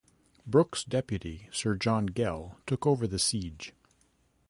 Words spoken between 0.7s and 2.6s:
deputy Sir John Gell,